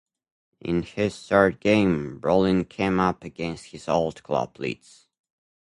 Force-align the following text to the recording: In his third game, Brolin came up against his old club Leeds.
In 0.59 0.81
his 0.81 1.27
third 1.27 1.59
game, 1.59 2.19
Brolin 2.19 2.67
came 2.67 2.99
up 2.99 3.23
against 3.23 3.65
his 3.65 3.87
old 3.87 4.23
club 4.23 4.57
Leeds. 4.57 5.05